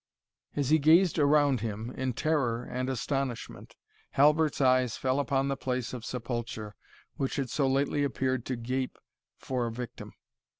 [0.55, 3.75] As he gazed round him in terror and astonishment,
[4.13, 6.73] Halbert's eyes fell upon the place of sepulture
[7.17, 8.97] which had so lately appeared to gape
[9.37, 10.13] for a victim.